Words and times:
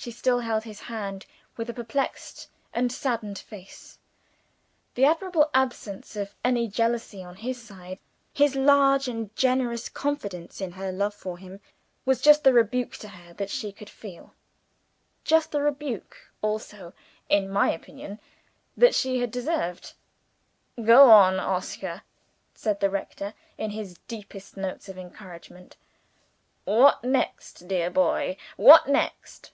She 0.00 0.12
still 0.12 0.38
held 0.38 0.62
his 0.62 0.82
hand, 0.82 1.26
with 1.56 1.68
a 1.68 1.74
perplexed 1.74 2.48
and 2.72 2.92
saddened 2.92 3.36
face. 3.40 3.98
The 4.94 5.04
admirable 5.04 5.50
absence 5.52 6.14
of 6.14 6.36
any 6.44 6.68
jealousy 6.68 7.20
on 7.24 7.34
his 7.34 7.60
side 7.60 7.98
his 8.32 8.54
large 8.54 9.08
and 9.08 9.34
generous 9.34 9.88
confidence 9.88 10.60
in 10.60 10.70
her 10.70 10.92
love 10.92 11.14
for 11.14 11.36
him 11.36 11.58
was 12.04 12.20
just 12.20 12.44
the 12.44 12.52
rebuke 12.52 12.92
to 12.98 13.08
her 13.08 13.34
that 13.34 13.50
she 13.50 13.72
could 13.72 13.90
feel; 13.90 14.34
just 15.24 15.50
the 15.50 15.60
rebuke 15.62 16.16
also 16.42 16.92
(in 17.28 17.50
my 17.50 17.68
opinion) 17.72 18.20
that 18.76 18.94
she 18.94 19.18
had 19.18 19.32
deserved. 19.32 19.94
"Go 20.80 21.10
on, 21.10 21.40
Oscar," 21.40 22.02
said 22.54 22.78
the 22.78 22.88
rector, 22.88 23.34
in 23.58 23.72
his 23.72 23.96
deepest 24.06 24.56
notes 24.56 24.88
of 24.88 24.96
encouragement. 24.96 25.76
"What 26.64 27.02
next, 27.02 27.66
dear 27.66 27.90
boy? 27.90 28.36
what 28.56 28.86
next?" 28.88 29.50